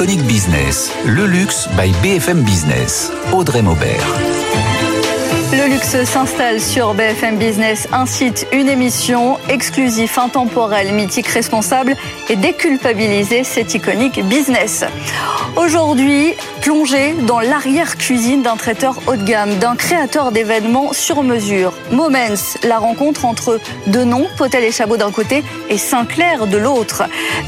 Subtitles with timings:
[0.00, 3.12] Iconic Business, le luxe by BFM Business.
[3.34, 4.69] Audrey Maubert.
[5.52, 11.96] Le luxe s'installe sur BFM Business, un site, une émission exclusif, intemporel, mythique, responsable
[12.28, 14.84] et déculpabilisé, c'est iconique business.
[15.56, 21.72] Aujourd'hui, plongé dans l'arrière-cuisine d'un traiteur haut de gamme, d'un créateur d'événements sur mesure.
[21.90, 23.58] Moments, la rencontre entre
[23.88, 27.02] deux noms, Potel et Chabot d'un côté et Sinclair de l'autre.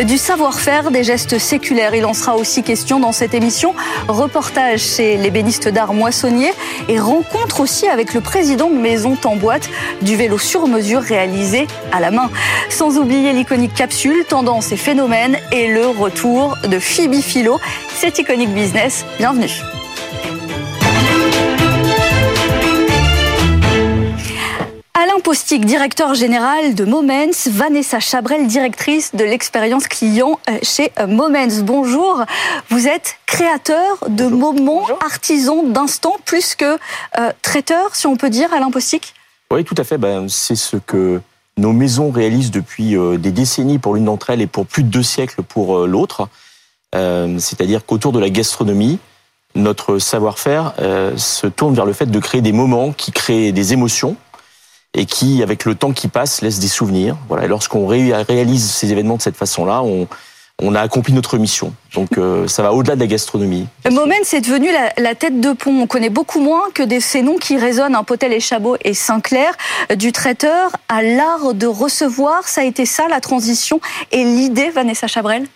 [0.05, 3.75] Du savoir-faire, des gestes séculaires, il en sera aussi question dans cette émission.
[4.09, 6.53] Reportage chez l'ébéniste d'art moissonnier
[6.89, 9.69] et rencontre aussi avec le président de Maison Tamboite
[10.01, 12.31] du vélo sur mesure réalisé à la main.
[12.71, 17.61] Sans oublier l'iconique capsule, tendance et phénomènes et le retour de Phoebe Philo.
[17.95, 19.05] C'est Iconic Business.
[19.19, 19.82] Bienvenue.
[25.23, 31.63] Postic, directeur général de Moments, Vanessa Chabrel, directrice de l'expérience client euh, chez euh, Moments.
[31.63, 32.25] Bonjour,
[32.71, 36.77] vous êtes créateur de moments, artisan d'instants, plus que
[37.19, 39.15] euh, traiteur, si on peut dire, Alain Postic?
[39.53, 39.97] Oui, tout à fait.
[39.97, 41.21] Ben, c'est ce que
[41.57, 45.03] nos maisons réalisent depuis des décennies pour l'une d'entre elles et pour plus de deux
[45.03, 46.29] siècles pour l'autre.
[46.95, 48.99] C'est-à-dire qu'autour de la gastronomie,
[49.55, 50.73] notre savoir-faire
[51.17, 54.17] se tourne vers le fait de créer des moments qui créent des émotions,
[54.95, 57.17] et qui, avec le temps qui passe, laisse des souvenirs.
[57.29, 57.45] Voilà.
[57.45, 60.07] Et lorsqu'on réalise ces événements de cette façon-là, on,
[60.75, 61.75] a accompli notre mission.
[61.95, 63.67] Donc euh, ça va au-delà de la gastronomie.
[63.85, 65.83] Le moment, c'est devenu la, tête de pont.
[65.83, 68.95] On connaît beaucoup moins que des, ces noms qui résonnent, un Potel et Chabot et
[68.95, 69.55] Sinclair,
[69.97, 72.47] du traiteur à l'art de recevoir.
[72.47, 73.81] Ça a été ça la transition
[74.13, 75.49] et l'idée, Vanessa Chabrel?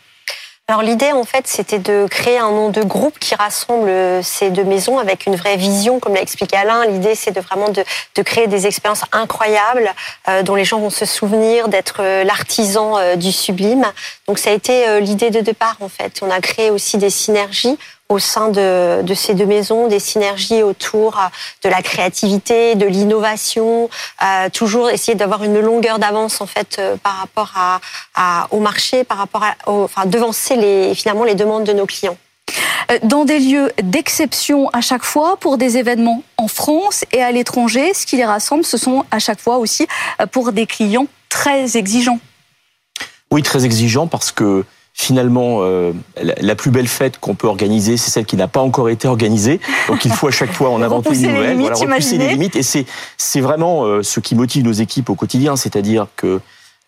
[0.69, 3.89] Alors l'idée en fait c'était de créer un nom de groupe qui rassemble
[4.25, 6.85] ces deux maisons avec une vraie vision comme l'a expliqué Alain.
[6.87, 7.85] L'idée c'est de vraiment de,
[8.17, 9.89] de, créer des expériences incroyables
[10.29, 13.87] euh, dont les gens vont se souvenir d'être euh, l'artisan euh, du sublime.
[14.27, 16.19] Donc ça a été l'idée de départ en fait.
[16.21, 20.63] On a créé aussi des synergies au sein de, de, ces deux maisons, des synergies
[20.63, 21.23] autour euh,
[21.65, 23.91] de la créativité, de l'innovation,
[24.23, 27.81] euh, toujours essayer d'avoir une longueur d'avance en fait euh, par rapport à,
[28.15, 32.17] à, au marché, par rapport à, enfin devancer les finalement les demandes de nos clients.
[33.03, 37.93] Dans des lieux d'exception à chaque fois pour des événements en France et à l'étranger,
[37.93, 39.89] ce qui les rassemble, ce sont à chaque fois aussi
[40.31, 42.21] pour des clients très exigeants.
[43.33, 44.65] Oui, très exigeants parce que
[44.99, 45.93] finalement, euh,
[46.41, 49.61] la plus belle fête qu'on peut organiser, c'est celle qui n'a pas encore été organisée.
[49.89, 52.57] Donc il faut à chaque fois en inventer une nouvelle, limites, voilà, repousser les limites.
[52.57, 52.87] Et c'est
[53.19, 56.41] c'est vraiment euh, ce qui motive nos équipes au quotidien, c'est-à-dire que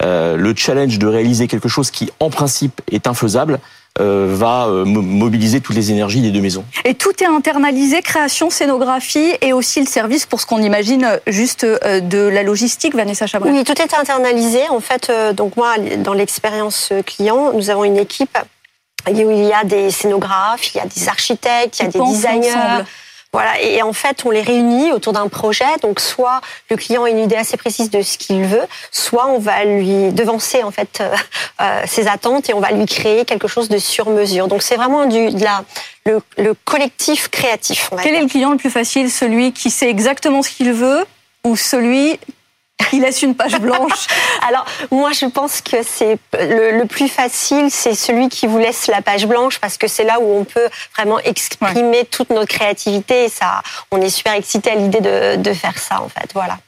[0.03, 3.61] euh, le challenge de réaliser quelque chose qui, en principe, est infaisable,
[3.99, 6.65] va euh, mobiliser toutes les énergies des deux maisons.
[6.85, 11.65] Et tout est internalisé, création, scénographie et aussi le service pour ce qu'on imagine juste
[11.65, 13.53] euh, de la logistique, Vanessa Chabrel.
[13.53, 14.61] Oui, tout est internalisé.
[14.71, 18.39] En fait, donc moi, dans l'expérience client, nous avons une équipe
[19.07, 21.99] où il y a des scénographes, il y a des architectes, il y a des
[21.99, 22.85] designers.
[23.35, 25.67] Voilà, et en fait, on les réunit autour d'un projet.
[25.83, 26.41] Donc, soit
[26.71, 30.13] le client a une idée assez précise de ce qu'il veut, soit on va lui
[30.13, 31.15] devancer en fait euh,
[31.61, 34.49] euh, ses attentes et on va lui créer quelque chose de sur mesure.
[34.49, 35.63] Donc, c'est vraiment du de la
[36.07, 37.91] le, le collectif créatif.
[38.03, 39.11] Quel est le client le plus facile?
[39.11, 41.05] Celui qui sait exactement ce qu'il veut
[41.45, 42.19] ou celui
[42.93, 44.07] il laisse une page blanche.
[44.49, 49.03] Alors moi je pense que c'est le, plus facile, c'est celui qui vous laisse la
[49.03, 53.29] page blanche parce que c'est là où on peut vraiment exprimer toute notre créativité et
[53.29, 56.31] ça, on est super excité à l'idée de, de, faire ça en fait.
[56.35, 56.59] Voilà.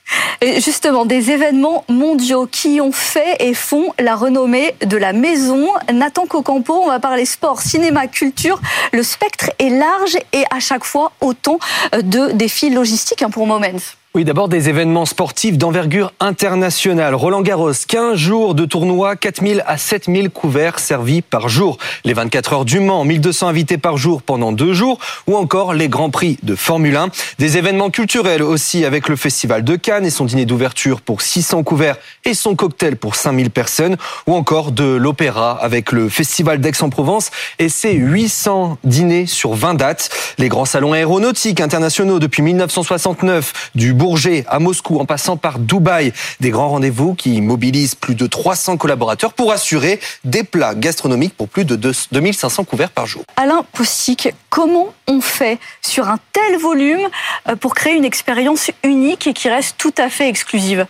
[0.41, 5.69] Et justement, des événements mondiaux qui ont fait et font la renommée de la maison.
[5.93, 8.61] Nathan Cocampo, on va parler sport, cinéma, culture.
[8.93, 11.59] Le spectre est large et à chaque fois autant
[11.93, 14.00] de défis logistiques hein, pour Moments.
[14.13, 17.15] Oui, d'abord des événements sportifs d'envergure internationale.
[17.15, 21.79] Roland Garros, 15 jours de tournoi, 4000 à 7000 couverts servis par jour.
[22.05, 24.99] Les 24 heures du Mans, 1200 invités par jour pendant deux jours.
[25.29, 27.11] Ou encore les Grands Prix de Formule 1.
[27.39, 31.63] Des événements culturels aussi avec le Festival de Cannes et son dîner d'ouverture pour 600
[31.63, 33.97] couverts et son cocktail pour 5000 personnes.
[34.27, 37.31] Ou encore de l'opéra avec le Festival d'Aix-en-Provence
[37.61, 40.11] et ses 800 dîners sur 20 dates.
[40.39, 46.15] Les grands salons aéronautiques internationaux depuis 1969 du Bourget à Moscou en passant par Dubaï.
[46.41, 51.51] Des grands rendez-vous qui mobilisent plus de 300 collaborateurs pour assurer des plats gastronomiques pour
[51.51, 53.25] plus de 2500 couverts par jour.
[53.37, 57.11] Alain Poussic, comment on fait sur un tel volume
[57.47, 60.87] euh, pour créer une expérience unique et qui reste tout à fait exclusive?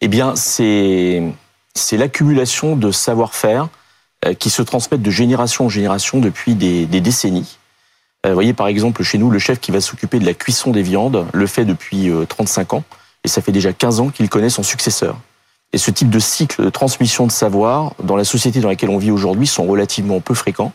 [0.00, 1.32] Eh bien, c'est
[1.90, 3.68] l'accumulation de savoir-faire
[4.24, 7.57] euh, qui se transmettent de génération en génération depuis des, des décennies.
[8.26, 10.70] Euh, vous voyez par exemple chez nous, le chef qui va s'occuper de la cuisson
[10.70, 12.84] des viandes le fait depuis 35 euh, ans,
[13.24, 15.16] et ça fait déjà 15 ans qu'il connaît son successeur.
[15.72, 18.98] Et ce type de cycle de transmission de savoir, dans la société dans laquelle on
[18.98, 20.72] vit aujourd'hui, sont relativement peu fréquents.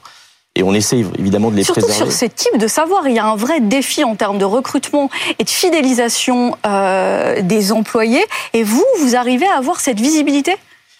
[0.55, 2.11] et on essaye évidemment de les Surtout préserver.
[2.11, 5.09] sur ces types de savoir, il y a un vrai défi en termes de recrutement
[5.39, 8.23] et de fidélisation euh, des employés.
[8.53, 10.55] Et vous, vous arrivez à avoir cette visibilité?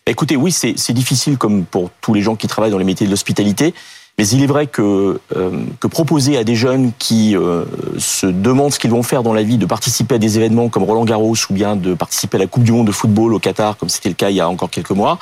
[0.08, 3.12] Écoutez, oui, c'est difficile comme pour tous les gens qui travaillent dans les métiers de
[3.12, 3.76] l'hospitalité.
[4.18, 7.66] Mais il est vrai que, euh, que proposer à des jeunes qui euh,
[7.98, 10.84] se demandent ce qu'ils vont faire dans la vie, de participer à des événements comme
[10.84, 13.76] Roland Garros ou bien de participer à la Coupe du Monde de football au Qatar,
[13.76, 15.18] comme c'était le cas il y a encore quelques mois,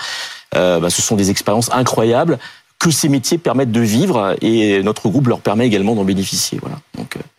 [0.55, 2.37] euh, bah, ce sont des expériences incroyables
[2.79, 6.59] que ces métiers permettent de vivre et notre groupe leur permet également d'en bénéficier.
[6.61, 6.77] Voilà.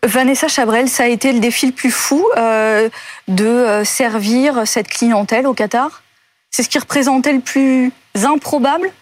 [0.05, 2.25] Vanessa Chabrel, ça a été le défi le plus fou
[3.27, 6.03] de servir cette clientèle au Qatar?
[6.53, 7.91] C'est ce qui représentait le plus
[8.23, 8.93] improbable?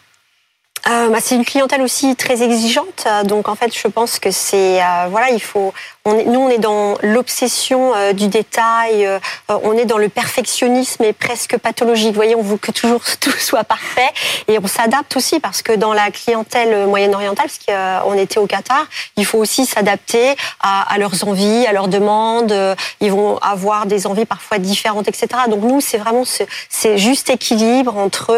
[0.88, 4.30] Euh, bah, c'est une clientèle aussi très exigeante, euh, donc en fait, je pense que
[4.30, 5.74] c'est euh, voilà, il faut.
[6.06, 9.18] On est, nous, on est dans l'obsession euh, du détail, euh,
[9.48, 12.08] on est dans le perfectionnisme et presque pathologique.
[12.08, 14.08] Vous voyez, on veut que toujours tout soit parfait
[14.48, 18.86] et on s'adapte aussi parce que dans la clientèle moyenne-orientale, parce qu'on était au Qatar,
[19.18, 22.54] il faut aussi s'adapter à, leurs envies, à leurs demandes.
[23.00, 25.28] Ils vont avoir des envies parfois différentes, etc.
[25.48, 28.34] Donc nous, c'est vraiment ce, c'est juste équilibre entre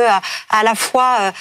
[0.50, 1.33] à la fois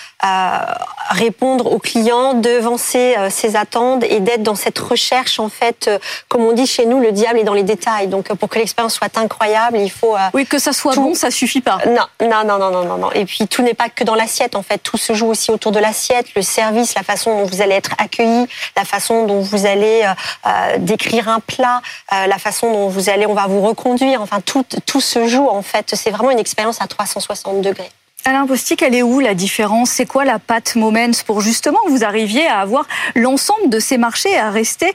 [1.10, 6.00] répondre aux clients, devancer euh, ses attentes et d'être dans cette recherche en fait, euh,
[6.30, 8.08] comme on dit chez nous, le diable est dans les détails.
[8.08, 11.02] Donc euh, pour que l'expérience soit incroyable, il faut euh, Oui, que ça soit Tout-
[11.04, 11.80] bon, ça suffit pas.
[11.88, 13.12] non, non, non, non, non, non, non.
[13.12, 14.78] Et puis tout n'est pas que dans l'assiette en fait.
[14.80, 17.92] Tout se joue aussi autour de l'assiette, le service, la façon dont vous allez être
[17.98, 18.48] accueilli,
[18.78, 20.14] la façon dont vous allez euh,
[20.48, 21.82] euh, décrire un plat,
[22.14, 24.22] euh, la façon dont vous allez, on va vous reconduire.
[24.22, 25.94] Enfin, tout, tout se joue en fait.
[25.96, 27.90] C'est vraiment une expérience à 360 degrés.
[28.24, 29.90] Alain Postic, elle est où la différence?
[29.90, 32.86] C'est quoi la patte Moments pour justement que vous arriviez à avoir
[33.16, 34.94] l'ensemble de ces marchés et à rester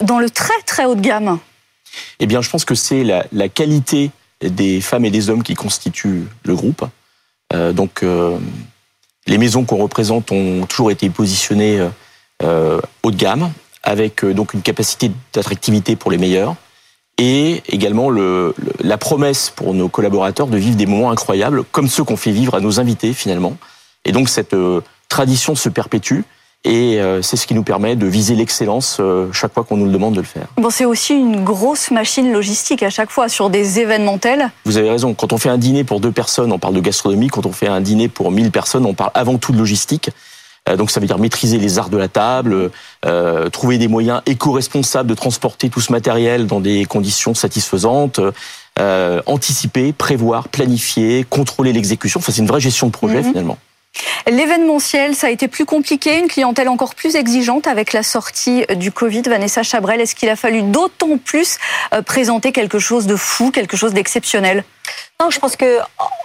[0.00, 1.38] dans le très très haut de gamme?
[2.20, 6.26] Eh bien, je pense que c'est la, qualité des femmes et des hommes qui constituent
[6.44, 6.84] le groupe.
[7.52, 8.38] Euh, donc, euh,
[9.26, 11.88] les maisons qu'on représente ont toujours été positionnées
[12.44, 13.50] euh, haut de gamme,
[13.82, 16.54] avec donc une capacité d'attractivité pour les meilleurs,
[17.18, 21.88] et également le, le- la promesse pour nos collaborateurs de vivre des moments incroyables, comme
[21.88, 23.56] ceux qu'on fait vivre à nos invités finalement.
[24.04, 26.20] Et donc, cette euh, tradition se perpétue.
[26.64, 29.84] Et euh, c'est ce qui nous permet de viser l'excellence euh, chaque fois qu'on nous
[29.86, 30.46] le demande de le faire.
[30.56, 34.50] Bon, c'est aussi une grosse machine logistique à chaque fois sur des événements tels.
[34.64, 35.14] Vous avez raison.
[35.14, 37.28] Quand on fait un dîner pour deux personnes, on parle de gastronomie.
[37.28, 40.10] Quand on fait un dîner pour 1000 personnes, on parle avant tout de logistique.
[40.68, 42.70] Euh, Donc ça veut dire maîtriser les arts de la table,
[43.04, 48.20] euh, trouver des moyens éco-responsables de transporter tout ce matériel dans des conditions satisfaisantes,
[48.78, 52.20] euh, anticiper, prévoir, planifier, contrôler l'exécution.
[52.20, 53.24] Enfin, c'est une vraie gestion de projet Mhm.
[53.30, 53.58] finalement.
[54.26, 58.92] L'événementiel, ça a été plus compliqué, une clientèle encore plus exigeante avec la sortie du
[58.92, 59.22] Covid.
[59.22, 61.56] Vanessa Chabrel, est-ce qu'il a fallu d'autant plus
[62.04, 64.64] présenter quelque chose de fou, quelque chose d'exceptionnel?
[65.20, 65.78] Non, je pense que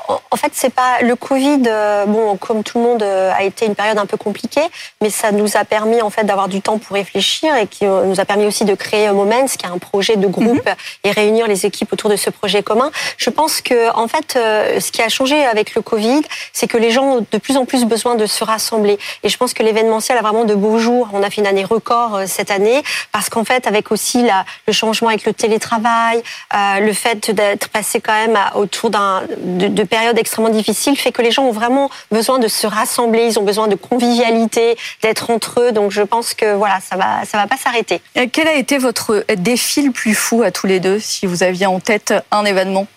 [0.08, 1.62] en- fait c'est pas le Covid.
[1.68, 4.64] euh, Bon, comme tout le monde euh, a été une période un peu compliquée,
[5.02, 8.04] mais ça nous a permis en fait d'avoir du temps pour réfléchir et qui euh,
[8.06, 10.70] nous a permis aussi de créer Moments, qui est un projet de groupe
[11.04, 12.92] et réunir les équipes autour de ce projet commun.
[13.18, 16.22] Je pense que en fait, ce qui a changé avec le Covid,
[16.52, 18.98] c'est que les gens ont de plus en plus besoin de se rassembler.
[19.24, 21.10] Et je pense que l'événementiel a vraiment de beaux jours.
[21.14, 24.74] On a fait une année record cette année parce qu'en fait, avec aussi la, le
[24.74, 26.22] changement avec le télétravail,
[26.54, 30.98] euh, le fait d'être passé quand même à- autour d'un de, de périodes extrêmement difficiles,
[30.98, 33.28] fait que les gens ont vraiment besoin de se rassembler.
[33.30, 35.72] Ils ont besoin de convivialité, d'être entre eux.
[35.72, 38.02] Donc, je pense que voilà, ça va, ça va pas s'arrêter.
[38.18, 41.44] Euh, Quel a été votre défi le plus fou à tous les deux, si vous
[41.44, 42.88] aviez en tête un événement?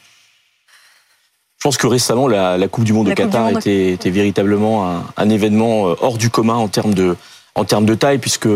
[1.59, 3.59] Je pense que récemment, la, la Coupe du Monde La au Qatar Monde.
[3.59, 7.15] était, était véritablement un, un événement euh, hors du commun en termes de,
[7.55, 8.49] en termes de taille, puisque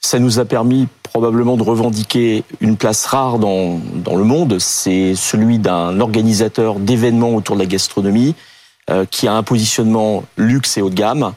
[0.00, 4.58] ça nous a permis probablement de revendiquer une place rare dans, dans le monde.
[4.58, 8.34] C'est celui d'un organisateur d'événements autour de la gastronomie,
[8.90, 11.34] euh, qui a un positionnement luxe et haut de gamme,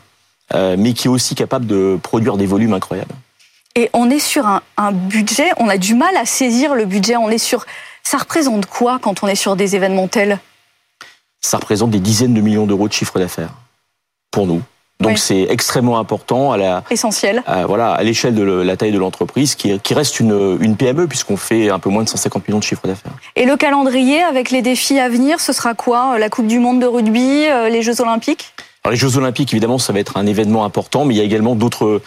[0.54, 3.16] euh, mais qui est aussi capable de produire des volumes incroyables.
[3.76, 7.16] Et on est sur un, un budget, on a du mal à saisir le budget.
[7.16, 7.66] On est sur,
[8.04, 10.40] ça représente quoi quand on est sur des événements tels?
[11.40, 13.54] Ça représente des dizaines de millions d'euros de chiffre d'affaires
[14.30, 14.62] pour nous.
[15.02, 15.18] Donc Oui.
[15.18, 17.44] c'est extrêmement important à la, Essentiels.
[17.46, 21.08] à, voilà, à l'échelle de la taille de l'entreprise, qui, qui reste une, une PME
[21.08, 23.12] puisqu'on fait un peu moins de 150 millions de chiffre d'affaires.
[23.36, 26.18] Et le calendrier avec les défis à venir, ce sera quoi?
[26.20, 28.54] La Coupe du Monde de rugby, euh, les Jeux Olympiques?
[28.84, 31.24] Alors les Jeux Olympiques, évidemment, ça va être un événement important, mais il y a
[31.26, 32.02] également d'autres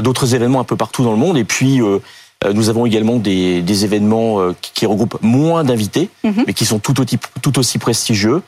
[0.00, 1.36] d'autres événements un peu partout dans le monde.
[1.36, 1.98] Et puis euh,
[2.44, 6.44] euh, nous avons également des, des événements qui, regroupent moins d'invités, Mhm.
[6.46, 8.42] mais qui sont tout aussi, tout aussi prestigieux.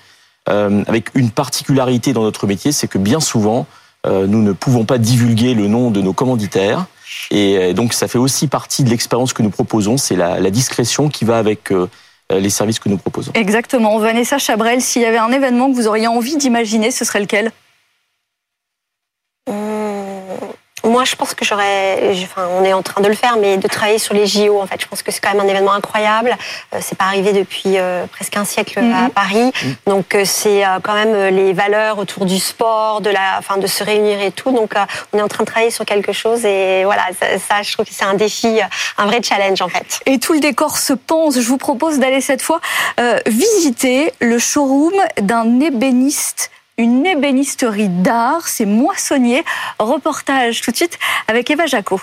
[0.49, 3.67] Euh, avec une particularité dans notre métier, c'est que bien souvent,
[4.07, 6.87] nous ne pouvons pas divulguer le nom de nos commanditaires.
[7.31, 9.97] Et euh, donc, ça fait aussi partie de l'expérience que nous proposons.
[9.97, 11.89] C'est la, la discrétion qui va avec euh,
[12.31, 13.33] les services que nous proposons.
[13.35, 13.99] Exactement.
[13.99, 17.51] Vanessa Chabrel, s'il y avait un événement que vous auriez envie d'imaginer, ce serait lequel?
[20.85, 23.69] Moi, je pense que j'aurais, enfin, on est en train de le faire, mais de
[23.69, 24.61] travailler sur les JO.
[24.61, 26.37] En fait, je pense que c'est quand même un événement incroyable.
[26.75, 29.11] Euh, c'est pas arrivé depuis euh, presque un siècle à Mhm.
[29.11, 29.53] Paris,
[29.87, 33.57] donc euh, c'est euh, quand même euh, les valeurs autour du sport, de la, enfin,
[33.59, 34.51] de se réunir et tout.
[34.53, 34.81] Donc, euh,
[35.13, 37.85] on est en train de travailler sur quelque chose et voilà, ça, ça, je trouve
[37.87, 38.65] que c'est un défi, euh,
[38.99, 40.01] un vrai challenge en fait.
[40.07, 41.35] Et tout le décor se pense.
[41.41, 42.61] Je vous propose d'aller cette fois
[42.99, 48.49] euh, visiter le showroom d'un ébéniste, une ébénisterie d'art.
[48.49, 49.45] C'est Moissonnier.
[49.79, 52.01] Reportage tout de suite avec Eva Jaco.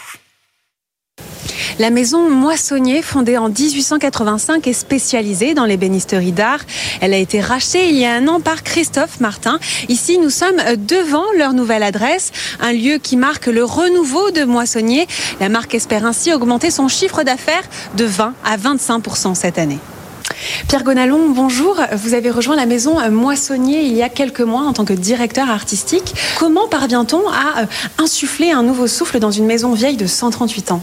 [1.79, 6.61] La maison Moissonnier, fondée en 1885, est spécialisée dans l'ébénisterie d'art.
[7.01, 9.59] Elle a été rachetée il y a un an par Christophe Martin.
[9.87, 12.31] Ici, nous sommes devant leur nouvelle adresse,
[12.61, 15.07] un lieu qui marque le renouveau de Moissonnier.
[15.39, 19.79] La marque espère ainsi augmenter son chiffre d'affaires de 20 à 25% cette année.
[20.67, 21.77] Pierre Gonalon, bonjour.
[21.93, 25.49] Vous avez rejoint la maison Moissonnier il y a quelques mois en tant que directeur
[25.49, 26.13] artistique.
[26.37, 27.65] Comment parvient-on à euh,
[27.97, 30.81] insuffler un nouveau souffle dans une maison vieille de 138 ans?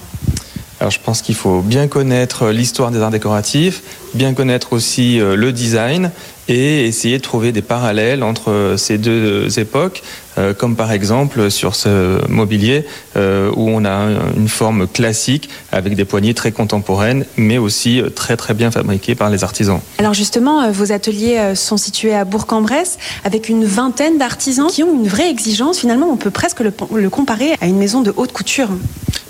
[0.81, 3.83] Alors je pense qu'il faut bien connaître l'histoire des arts décoratifs,
[4.13, 6.11] bien connaître aussi euh, le design
[6.49, 10.09] et essayer de trouver des parallèles entre euh, ces deux époques, euh,
[10.59, 12.85] comme par exemple sur ce mobilier
[13.17, 18.55] où on a une forme classique avec des poignées très contemporaines, mais aussi très très
[18.55, 19.81] bien fabriquées par les artisans.
[19.99, 25.09] Alors justement, vos ateliers sont situés à Bourg-en-Bresse avec une vingtaine d'artisans qui ont une
[25.09, 25.79] vraie exigence.
[25.79, 28.69] Finalement, on peut presque le, le comparer à une maison de haute couture.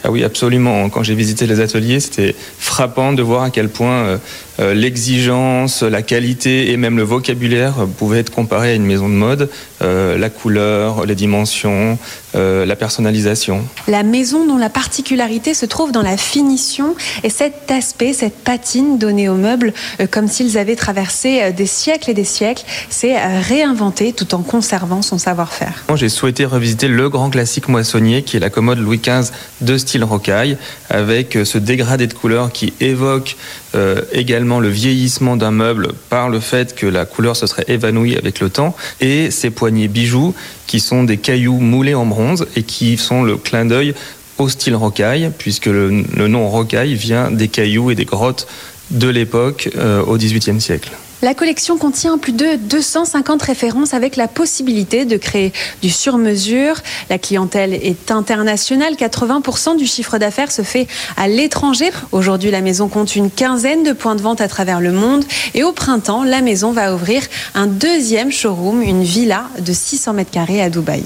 [0.06, 0.90] Ah oui, absolument.
[0.90, 4.18] Quand j'ai visité les ateliers, c'était frappant de voir à quel point
[4.61, 9.14] euh, l'exigence, la qualité et même le vocabulaire pouvaient être comparés à une maison de
[9.14, 9.49] mode.
[9.80, 11.99] Euh, la couleur, les dimensions,
[12.34, 13.64] euh, la personnalisation.
[13.88, 18.98] La maison dont la particularité se trouve dans la finition et cet aspect, cette patine
[18.98, 23.16] donnée aux meubles, euh, comme s'ils avaient traversé euh, des siècles et des siècles, c'est
[23.40, 25.84] réinventé tout en conservant son savoir-faire.
[25.94, 30.04] J'ai souhaité revisiter le grand classique moissonnier qui est la commode Louis XV de style
[30.04, 30.56] rocaille,
[30.90, 33.36] avec ce dégradé de couleurs qui évoque
[33.74, 38.16] euh, également le vieillissement d'un meuble par le fait que la couleur se serait évanouie
[38.16, 40.32] avec le temps, et ces poignées bijoux
[40.66, 43.94] qui sont des cailloux moulés en bronze et qui sont le clin d'œil
[44.38, 48.47] au style rocaille, puisque le, nom rocaille vient des cailloux et des grottes
[48.90, 50.90] de l'époque euh, au XVIIIe siècle.
[51.24, 56.76] La collection contient plus de 250 références avec la possibilité de créer du sur-mesure.
[57.08, 58.92] La clientèle est internationale.
[58.92, 61.90] 80% du chiffre d'affaires se fait à l'étranger.
[62.12, 65.24] Aujourd'hui, la maison compte une quinzaine de points de vente à travers le monde.
[65.54, 67.22] Et au printemps, la maison va ouvrir
[67.54, 71.04] un deuxième showroom, une villa de 600 mètres carrés à Dubaï.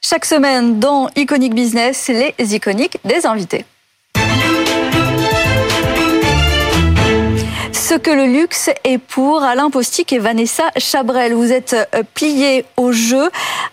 [0.00, 3.64] Chaque semaine dans Iconic Business, les iconiques des invités.
[7.80, 11.32] Ce que le luxe est pour Alain Postic et Vanessa Chabrel.
[11.32, 11.74] Vous êtes
[12.14, 13.30] pliés au jeu.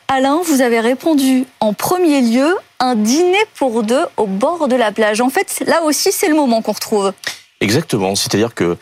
[0.07, 4.93] Alain, vous avez répondu en premier lieu un dîner pour deux au bord de la
[4.93, 5.19] plage.
[5.19, 7.11] En fait, là aussi, c'est le moment qu'on retrouve.
[7.59, 8.15] Exactement.
[8.15, 8.77] C'est-à-dire que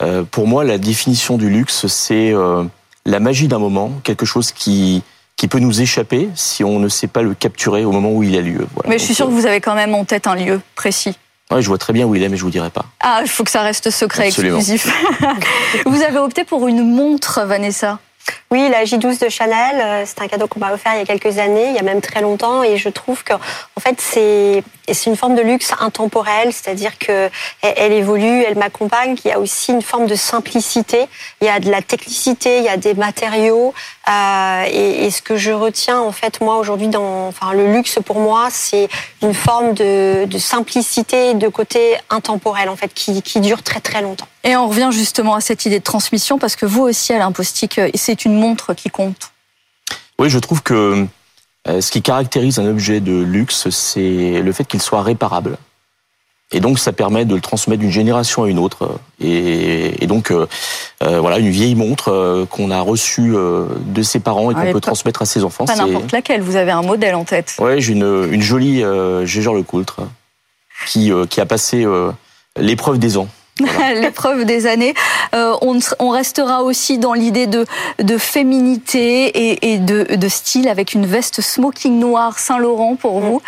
[0.00, 2.62] euh, pour moi, la définition du luxe, c'est euh,
[3.04, 5.02] la magie d'un moment, quelque chose qui
[5.36, 8.36] qui peut nous échapper si on ne sait pas le capturer au moment où il
[8.36, 8.66] a lieu.
[8.74, 8.88] Voilà.
[8.88, 11.16] Mais je suis sûr que vous avez quand même en tête un lieu précis.
[11.50, 12.84] Ouais, je vois très bien où il est, mais je vous dirai pas.
[13.00, 14.58] Ah, il faut que ça reste secret, Absolument.
[14.58, 14.92] exclusif.
[15.86, 17.98] vous avez opté pour une montre, Vanessa?
[18.50, 21.38] Oui, la J12 de Chanel, c'est un cadeau qu'on m'a offert il y a quelques
[21.38, 24.62] années, il y a même très longtemps, et je trouve que, en fait, c'est
[24.94, 27.30] c'est une forme de luxe intemporel, c'est-à-dire que
[27.62, 29.16] elle, évolue, elle m'accompagne.
[29.24, 31.06] Il y a aussi une forme de simplicité,
[31.40, 33.74] il y a de la technicité, il y a des matériaux,
[34.08, 37.98] euh, et, et, ce que je retiens en fait moi aujourd'hui dans, enfin le luxe
[38.04, 38.88] pour moi, c'est
[39.22, 44.02] une forme de, de simplicité, de côté intemporel en fait, qui, qui dure très très
[44.02, 44.28] longtemps.
[44.44, 47.80] Et on revient justement à cette idée de transmission parce que vous aussi, Alain Postic,
[47.94, 49.32] c'est une montre qui compte.
[50.18, 51.06] Oui, je trouve que
[51.66, 55.58] ce qui caractérise un objet de luxe, c'est le fait qu'il soit réparable.
[56.50, 58.98] Et donc, ça permet de le transmettre d'une génération à une autre.
[59.20, 60.46] Et, et donc, euh,
[61.02, 64.80] euh, voilà, une vieille montre euh, qu'on a reçue de ses parents et qu'on peut
[64.80, 65.66] transmettre à ses enfants.
[65.66, 67.54] Pas n'importe laquelle, vous avez un modèle en tête.
[67.58, 70.00] Ouais, j'ai une, une jolie euh, Gégère Lecoultre
[70.86, 71.84] qui, qui a passé
[72.56, 73.28] l'épreuve des ans.
[73.60, 73.94] Voilà.
[74.00, 74.94] l'épreuve des années.
[75.34, 77.66] Euh, on, on, restera aussi dans l'idée de,
[77.98, 83.42] de féminité et, et de, de, style avec une veste smoking noir Saint-Laurent pour vous.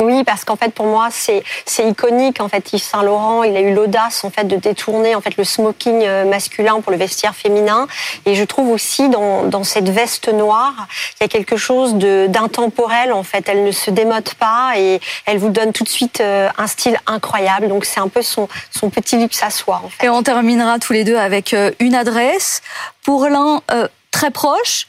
[0.00, 2.40] Oui, parce qu'en fait pour moi c'est c'est iconique.
[2.40, 5.36] En fait, Yves Saint Laurent, il a eu l'audace en fait de détourner en fait
[5.36, 7.86] le smoking euh, masculin pour le vestiaire féminin.
[8.26, 10.88] Et je trouve aussi dans, dans cette veste noire,
[11.20, 13.12] il y a quelque chose de d'intemporel.
[13.12, 16.48] En fait, elle ne se démode pas et elle vous donne tout de suite euh,
[16.58, 17.68] un style incroyable.
[17.68, 20.06] Donc c'est un peu son son petit luxe Soi, en fait.
[20.06, 22.62] Et on terminera tous les deux avec une adresse.
[23.04, 24.86] Pour l'un, euh, très proche,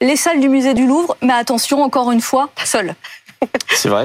[0.00, 2.94] les salles du musée du Louvre, mais attention, encore une fois, seul.
[3.68, 4.04] C'est vrai?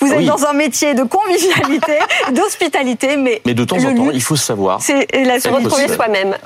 [0.00, 0.26] Vous êtes Oui.
[0.26, 1.98] dans un métier de convivialité,
[2.32, 4.82] d'hospitalité, mais, Mais de temps en temps, il faut savoir.
[4.82, 5.66] c'est la solitude.
[5.66, 6.36] Retrouver soi-même.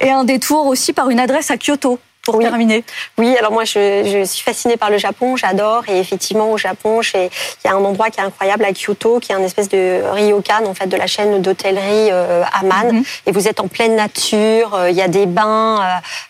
[0.00, 2.44] Et un détour aussi par une adresse à Kyoto, pour Oui.
[2.44, 2.84] terminer.
[3.18, 7.00] Oui, alors moi je, je suis fascinée par le Japon, j'adore et effectivement au Japon,
[7.14, 7.28] il
[7.64, 10.64] y a un endroit qui est incroyable à Kyoto, qui est un espèce de ryokan
[10.66, 13.04] en fait de la chaîne d'hôtellerie euh, Aman Mhm.
[13.26, 15.80] et vous êtes en pleine nature, euh, il y a des bains,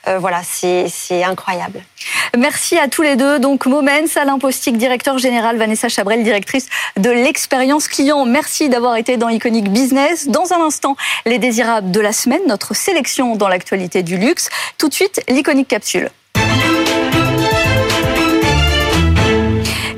[0.07, 1.83] euh, euh, voilà c'est incroyable.
[2.37, 3.39] Merci à tous les deux.
[3.39, 8.25] Donc, Momens, Alain Postic, directeur général, Vanessa Chabrel, directrice de l'expérience client.
[8.25, 10.27] Merci d'avoir été dans Iconic Business.
[10.29, 10.97] Dans un instant,
[11.27, 14.49] les désirables de la semaine, notre sélection dans l'actualité du luxe.
[14.79, 15.69] Tout de suite, l'Iconic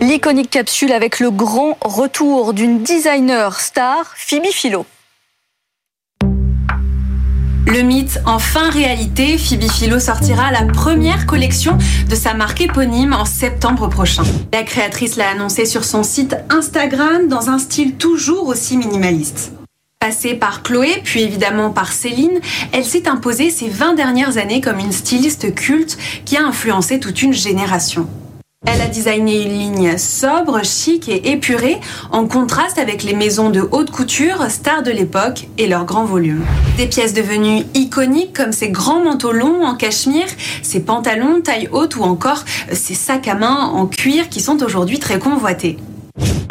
[0.01, 4.87] L'Iconic Capsule avec le grand retour d'une designer star, Phoebe Philo.
[7.67, 11.77] Le mythe enfin réalité, Phoebe Philo sortira la première collection
[12.09, 14.23] de sa marque éponyme en septembre prochain.
[14.53, 19.53] La créatrice l'a annoncé sur son site Instagram dans un style toujours aussi minimaliste.
[20.05, 22.39] Passée par Chloé, puis évidemment par Céline,
[22.73, 25.97] elle s'est imposée ces 20 dernières années comme une styliste culte
[26.27, 28.07] qui a influencé toute une génération.
[28.67, 31.79] Elle a designé une ligne sobre, chic et épurée,
[32.13, 36.45] en contraste avec les maisons de haute couture, stars de l'époque et leur grand volume.
[36.77, 40.29] Des pièces devenues iconiques comme ces grands manteaux longs en cachemire,
[40.61, 44.99] ces pantalons taille haute ou encore ces sacs à main en cuir qui sont aujourd'hui
[44.99, 45.79] très convoités.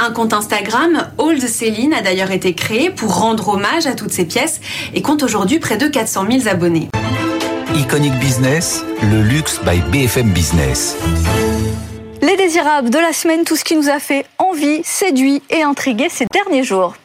[0.05, 4.25] Un compte Instagram, Old Céline, a d'ailleurs été créé pour rendre hommage à toutes ces
[4.25, 4.60] pièces
[4.93, 6.89] et compte aujourd'hui près de 400 000 abonnés.
[7.74, 10.98] Iconic Business, le luxe by BFM Business.
[12.22, 16.08] Les désirables de la semaine, tout ce qui nous a fait envie, séduit et intrigué
[16.10, 16.96] ces derniers jours.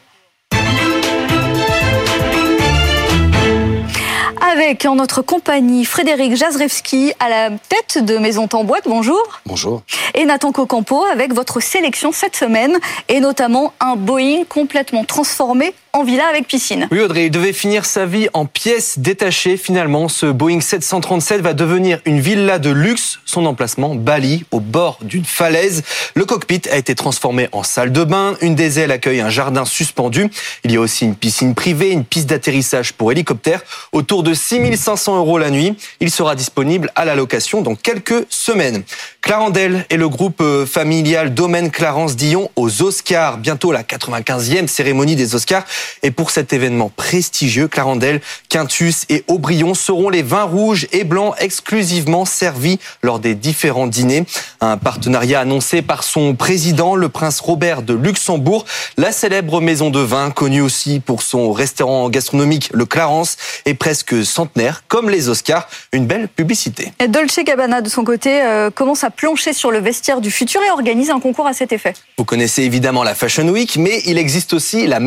[4.51, 9.21] Avec en notre compagnie Frédéric Jazrewski à la tête de Maison Tamboite, bonjour.
[9.45, 9.83] Bonjour.
[10.15, 16.03] Et Nathan Cocampo avec votre sélection cette semaine et notamment un Boeing complètement transformé en
[16.03, 16.87] villa avec piscine.
[16.91, 19.57] Oui Audrey, il devait finir sa vie en pièces détachées.
[19.57, 23.19] Finalement, ce Boeing 737 va devenir une villa de luxe.
[23.25, 25.83] Son emplacement, Bali, au bord d'une falaise.
[26.13, 28.35] Le cockpit a été transformé en salle de bain.
[28.41, 30.29] Une des ailes accueille un jardin suspendu.
[30.63, 33.61] Il y a aussi une piscine privée, une piste d'atterrissage pour hélicoptère.
[33.91, 35.75] Autour de 6500 euros la nuit.
[35.99, 38.83] Il sera disponible à la location dans quelques semaines.
[39.21, 43.37] Clarendel et le groupe euh, familial Domaine Clarence Dion aux Oscars.
[43.37, 45.65] Bientôt la 95e cérémonie des Oscars.
[46.03, 51.35] Et pour cet événement prestigieux, Clarendel, Quintus et Aubryon seront les vins rouges et blancs
[51.39, 54.25] exclusivement servis lors des différents dîners.
[54.61, 58.65] Un partenariat annoncé par son président, le prince Robert de Luxembourg.
[58.97, 64.25] La célèbre maison de vin, connue aussi pour son restaurant gastronomique Le Clarence, est presque
[64.25, 65.67] centenaire, comme les Oscars.
[65.91, 66.91] Une belle publicité.
[66.99, 70.61] Et Dolce Gabbana, de son côté, euh, commence à plancher sur le vestiaire du futur
[70.63, 71.93] et organise un concours à cet effet.
[72.17, 74.99] Vous connaissez évidemment la Fashion Week, mais il existe aussi la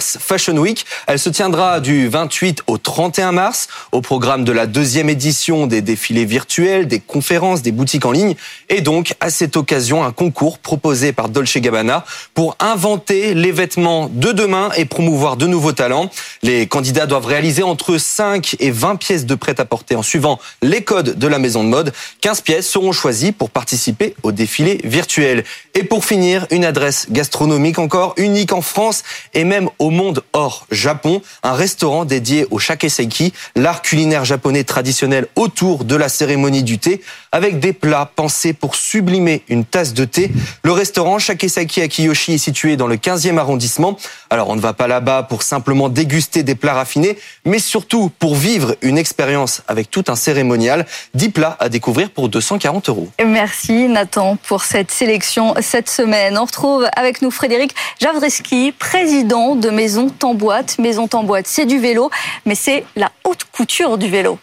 [0.00, 0.84] Fashion Week.
[1.06, 5.82] Elle se tiendra du 28 au 31 mars au programme de la deuxième édition des
[5.82, 8.34] défilés virtuels, des conférences, des boutiques en ligne
[8.68, 14.10] et donc à cette occasion un concours proposé par Dolce Gabbana pour inventer les vêtements
[14.12, 16.10] de demain et promouvoir de nouveaux talents.
[16.42, 21.18] Les candidats doivent réaliser entre 5 et 20 pièces de prêt-à-porter en suivant les codes
[21.18, 21.92] de la maison de mode.
[22.20, 25.44] 15 pièces seront choisies pour participer au défilé virtuel.
[25.74, 29.02] Et pour finir, une adresse gastronomique encore unique en France
[29.34, 35.26] et même au monde hors Japon, un restaurant dédié au shakeseiki, l'art culinaire japonais traditionnel
[35.36, 40.04] autour de la cérémonie du thé, avec des plats pensés pour sublimer une tasse de
[40.04, 40.30] thé.
[40.62, 43.96] Le restaurant Shakeseiki à Kiyoshi est situé dans le 15e arrondissement.
[44.30, 48.34] Alors on ne va pas là-bas pour simplement déguster des plats raffinés, mais surtout pour
[48.34, 50.86] vivre une expérience avec tout un cérémonial.
[51.14, 53.08] 10 plats à découvrir pour 240 euros.
[53.24, 56.36] Merci Nathan pour cette sélection cette semaine.
[56.38, 60.78] On retrouve avec nous Frédéric Javreski, président de Maison Tamboite.
[60.78, 62.10] Maison Tamboite, c'est du vélo,
[62.44, 64.38] mais c'est la haute couture du vélo.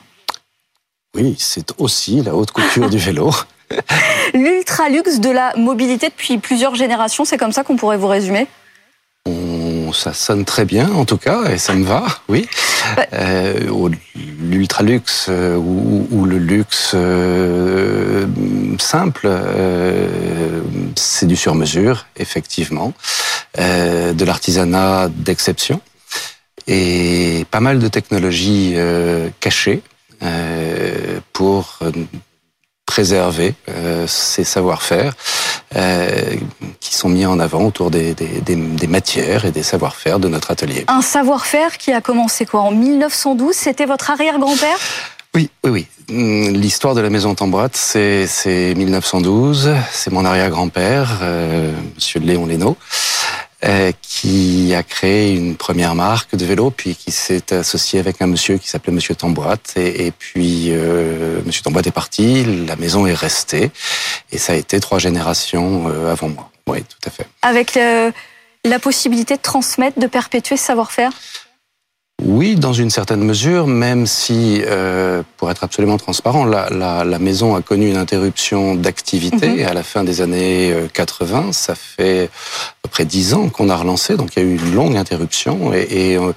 [1.16, 3.30] Oui, c'est aussi la haute couture du vélo.
[4.34, 8.48] L'ultra luxe de la mobilité depuis plusieurs générations, c'est comme ça qu'on pourrait vous résumer?
[9.94, 12.48] Ça sonne très bien, en tout cas, et ça me va, oui.
[12.98, 13.08] Ouais.
[13.14, 13.90] Euh,
[14.42, 18.26] L'ultra luxe euh, ou, ou le luxe euh,
[18.80, 20.62] simple, euh,
[20.96, 22.94] c'est du sur-mesure, effectivement,
[23.60, 25.82] euh, de l'artisanat d'exception
[26.68, 29.82] et pas mal de technologies euh, cachées
[30.24, 31.80] euh, pour
[32.86, 33.54] préserver
[34.08, 35.16] ces savoir-faire
[36.80, 40.28] qui sont mis en avant autour des, des, des, des matières et des savoir-faire de
[40.28, 40.86] notre atelier.
[40.88, 44.78] Un savoir-faire qui a commencé quoi En 1912, c'était votre arrière-grand-père?
[45.36, 45.88] Oui, oui, oui.
[46.10, 48.26] Hum, l'histoire de la maison Tamboite, c'est
[48.76, 49.72] 1912.
[49.92, 52.78] C'est mon arrière-grand-père, euh, Monsieur Léon Lénaud,
[54.02, 58.58] qui a créé une première marque de vélo, puis qui s'est associé avec un monsieur
[58.58, 59.74] qui s'appelait Monsieur Tamboite.
[59.78, 63.72] Et, puis, euh, Monsieur Tamboite est parti, la maison est restée,
[64.32, 66.52] et ça a été trois générations euh, avant moi.
[66.68, 67.26] Oui, tout à fait.
[67.42, 67.80] Avec
[68.64, 71.12] la possibilité de transmettre, de perpétuer ce savoir-faire?
[72.28, 77.20] Oui, dans une certaine mesure, même si, euh, pour être absolument transparent, la, la, la,
[77.20, 79.66] maison a connu une interruption d'activité mhm.
[79.66, 81.46] à la fin des années 80.
[81.48, 84.46] Euh, Ça fait à peu près dix ans qu'on a relancé, donc il y a
[84.46, 86.34] eu une longue interruption et, et euh,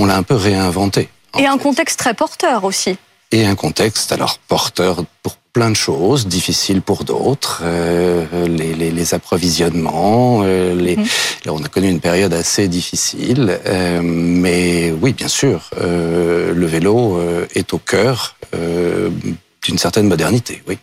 [0.00, 1.08] on l'a un peu réinventé.
[1.38, 2.98] Et un contexte très porteur aussi.
[3.30, 8.90] Et un contexte alors porteur pour plein de choses, difficiles pour d'autres, euh, les, les,
[8.90, 10.40] les, approvisionnements.
[10.44, 11.06] Euh, les, mhm.
[11.48, 17.20] On a connu une période assez difficile, euh, mais oui, bien sûr, le vélo
[17.54, 20.62] est au cœur d'une certaine modernité.
[20.68, 20.78] Oui.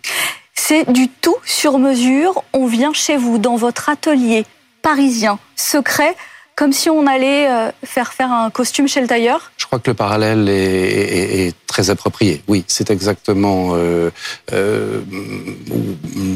[0.54, 2.44] C'est du tout sur mesure.
[2.54, 4.46] On vient chez vous dans votre atelier
[4.82, 6.16] parisien secret
[6.56, 7.48] comme si on allait
[7.86, 11.56] faire faire un costume chez le tailleur Je crois que le parallèle est, est, est
[11.70, 12.42] très approprié.
[12.48, 14.10] Oui, c'est exactement euh,
[14.52, 15.02] euh,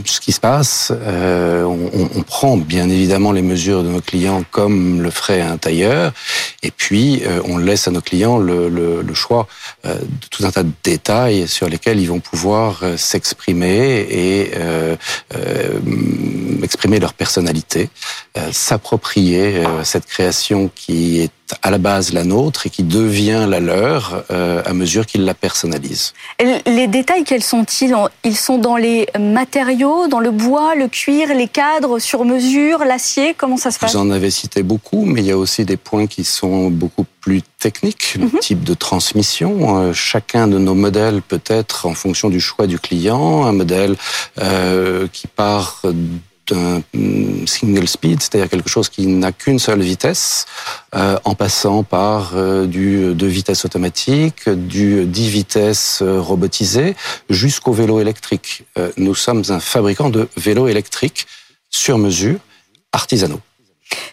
[0.05, 0.91] ce qui se passe.
[0.91, 5.57] Euh, on, on, prend bien évidemment les mesures de nos clients comme le ferait un
[5.57, 6.13] tailleur,
[6.61, 9.47] et puis euh, on laisse à nos clients le, le, le choix
[9.85, 14.51] euh, de tout un tas de détails sur lesquels ils vont pouvoir s'exprimer et
[16.61, 17.89] exprimer leur personnalité,
[18.51, 24.23] s'approprier cette création qui est à la base la nôtre et qui devient la leur
[24.31, 26.13] euh, à mesure qu'ils la personnalisent.
[26.65, 31.47] Les détails, quels sont-ils Ils sont dans les matériaux, dans le bois, le cuir, les
[31.47, 35.27] cadres sur mesure, l'acier Comment ça se passe Vous en avez cité beaucoup, mais il
[35.27, 38.39] y a aussi des points qui sont beaucoup plus techniques, le mm -hmm.
[38.39, 39.51] type de transmission.
[39.79, 43.95] Euh, chacun de nos modèles peut être, en fonction du choix du client, un modèle
[44.39, 45.81] euh, qui part
[46.47, 46.81] d'un
[47.45, 50.45] single speed, c'est-à-dire quelque chose qui n'a qu'une seule vitesse,
[50.95, 56.95] euh, en passant par euh, du de vitesse automatique, du 10 vitesses euh, robotisé,
[57.29, 58.63] jusqu'au vélo électrique.
[58.77, 61.27] Euh, nous sommes un fabricant de vélos électriques
[61.69, 62.39] sur mesure,
[62.91, 63.41] artisanaux.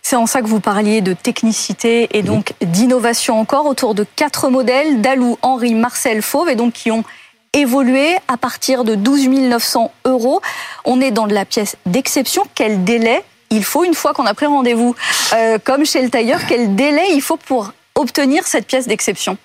[0.02, 4.50] C'est en ça que vous parliez de technicité et donc d'innovation encore autour de quatre
[4.50, 7.04] modèles d'Alou, Henri, Marcel, Fauve et donc qui ont
[7.52, 10.40] évolué à partir de 12 900 euros.
[10.84, 12.44] On est dans de la pièce d'exception.
[12.54, 14.94] Quel délai il faut une fois qu'on a pris rendez-vous?
[15.34, 19.36] Euh, Comme chez le tailleur, quel délai il faut pour obtenir cette pièce d'exception?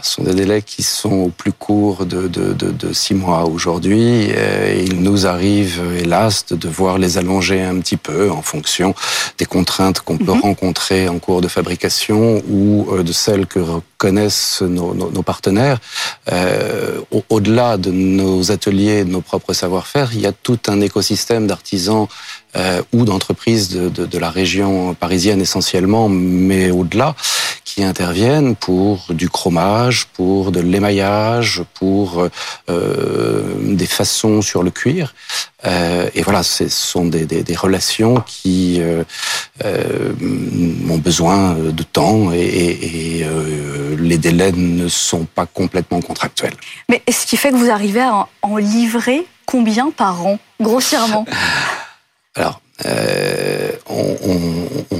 [0.00, 3.44] Ce sont des délais qui sont au plus court de, de, de, de six mois
[3.44, 4.30] aujourd'hui.
[4.86, 8.94] Il nous arrive, hélas, de devoir les allonger un petit peu en fonction
[9.38, 10.48] des contraintes qu'on peut mm -hmm.
[10.50, 15.78] rencontrer en cours de fabrication ou euh, de celles que reconnaissent nos, nos, nos partenaires.
[16.32, 17.00] Euh,
[17.34, 22.06] Au-delà de nos ateliers, de nos propres savoir-faire, il y a tout un écosystème d'artisans
[22.56, 27.14] euh, ou d'entreprises de, de, de la région parisienne essentiellement, mais au-delà,
[27.64, 32.28] qui interviennent pour du chromage, pour de l'émaillage, pour
[32.68, 35.14] euh, des façons sur le cuir.
[35.64, 39.04] Euh, et voilà, ce sont des, des, des relations qui euh,
[39.64, 40.12] euh,
[40.90, 46.54] ont besoin de temps et, et, et euh, les délais ne sont pas complètement contractuels.
[46.88, 51.24] Mais ce qui fait que vous arrivez à en livrer combien par an, grossièrement?
[52.34, 54.36] Alors, euh, on, on,
[54.90, 54.98] on,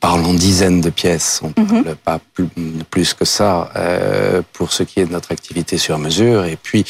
[0.00, 1.94] parle en dizaines de pièces, on ne mm -hmm.
[1.94, 2.48] pas plus,
[2.90, 6.44] plus, que ça euh, pour ce qui est de notre activité sur mesure.
[6.44, 6.84] Et puis,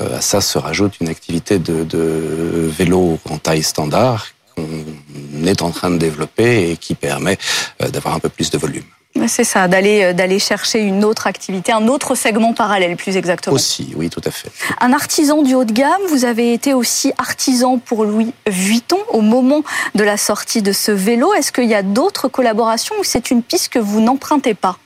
[0.00, 2.04] euh, à ça se rajoute une activité de, de
[2.78, 4.20] vélo en taille standard
[4.54, 7.38] qu'on est en train de développer et qui permet
[7.82, 8.90] euh, d'avoir un peu plus de volume.
[9.26, 13.54] C'est ça, d'aller euh, d'aller chercher une autre activité, un autre segment parallèle, plus exactement.
[13.54, 14.50] Aussi, oui, tout à fait.
[14.80, 19.20] Un artisan du haut de gamme, vous avez été aussi artisan pour Louis Vuitton au
[19.20, 19.62] moment
[19.94, 21.34] de la sortie de ce vélo.
[21.34, 24.78] Est-ce qu'il y a d'autres collaborations ou c'est une piste que vous n'empruntez pas?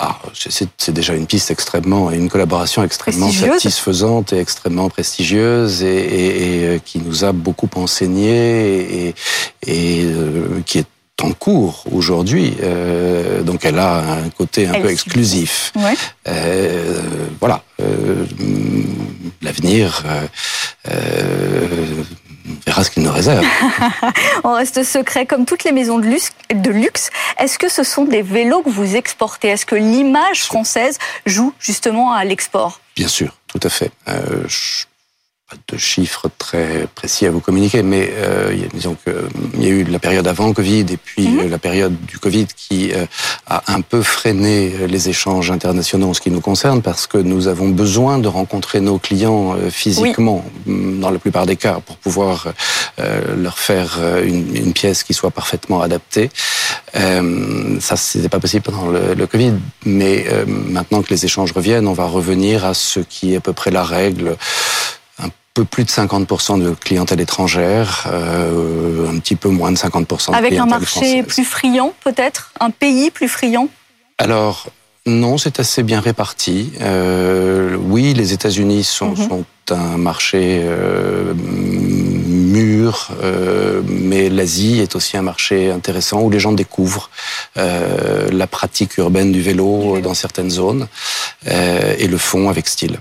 [0.00, 6.60] Ah, c'est déjà une piste extrêmement, une collaboration extrêmement satisfaisante et extrêmement prestigieuse et, et,
[6.60, 9.14] et, euh, qui nous a beaucoup enseigné et,
[9.66, 10.86] et euh, qui est
[11.22, 15.72] en cours aujourd'hui, euh, donc elle a un côté un elle peu exclusif.
[15.74, 15.94] Ouais.
[16.28, 17.02] Euh,
[17.40, 18.24] voilà, euh,
[19.42, 20.04] l'avenir
[22.66, 23.44] verra ce qu'il nous réserve.
[24.44, 26.30] On reste secret comme toutes les maisons de luxe.
[26.54, 27.10] De luxe.
[27.38, 29.48] Est-ce que ce sont des vélos que vous exportez?
[29.48, 32.80] Est-ce que l'image française joue justement à l'export?
[32.96, 33.90] Bien sûr, tout à fait.
[34.46, 34.84] je
[35.48, 39.84] pas de chiffres très précis à vous communiquer, mais euh, disons qu'il y a eu
[39.84, 41.48] la période avant Covid et puis mhm.
[41.48, 43.06] la période du Covid qui euh,
[43.46, 47.48] a un peu freiné les échanges internationaux en ce qui nous concerne parce que nous
[47.48, 52.48] avons besoin de rencontrer nos clients euh, physiquement dans la plupart des cas pour pouvoir
[52.98, 56.30] euh, leur faire une, une, pièce qui soit parfaitement adaptée.
[56.94, 59.54] Euh, ça, c'était pas possible pendant le, le Covid,
[59.86, 63.52] mais maintenant que les échanges reviennent, on va revenir à ce qui est à peu
[63.52, 64.36] près la règle
[65.58, 70.36] peu plus de 50% de clientèle étrangère, euh, un petit peu moins de 50% de
[70.36, 72.52] Avec un marché plus friand peut-être?
[72.60, 73.68] Un pays plus friand?
[74.18, 74.68] Alors,
[75.04, 76.70] non, c'est assez bien réparti.
[76.80, 79.28] Euh, oui, les États-Unis sont, mhm.
[79.28, 86.38] sont, un marché euh, mûr, euh, mais l'Asie est aussi un marché intéressant où les
[86.38, 87.10] gens découvrent
[87.56, 90.86] la pratique urbaine du vélo dans certaines zones
[91.44, 92.98] et le font avec style.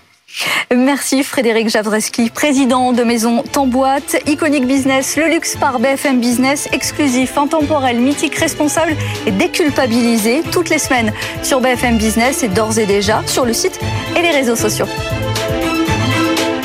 [0.75, 7.37] Merci Frédéric Javreski, président de Maison Tamboite, Iconic Business, le luxe par BFM Business, exclusif,
[7.37, 8.95] intemporel, mythique, responsable
[9.25, 13.79] et déculpabilisé toutes les semaines sur BFM Business et d'ores et déjà sur le site
[14.15, 14.87] et les réseaux sociaux.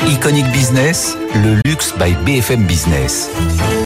[0.07, 3.29] Iconic Business, le luxe by BFM Business.